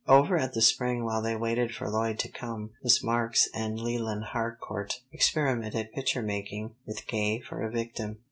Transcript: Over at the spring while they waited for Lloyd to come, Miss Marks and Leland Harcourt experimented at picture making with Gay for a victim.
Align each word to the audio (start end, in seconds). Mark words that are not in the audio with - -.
Over 0.07 0.35
at 0.35 0.55
the 0.55 0.63
spring 0.63 1.05
while 1.05 1.21
they 1.21 1.35
waited 1.35 1.75
for 1.75 1.87
Lloyd 1.87 2.17
to 2.21 2.27
come, 2.27 2.71
Miss 2.81 3.03
Marks 3.03 3.47
and 3.53 3.79
Leland 3.79 4.23
Harcourt 4.33 4.99
experimented 5.11 5.75
at 5.79 5.93
picture 5.93 6.23
making 6.23 6.73
with 6.87 7.05
Gay 7.05 7.39
for 7.39 7.61
a 7.61 7.69
victim. 7.69 8.17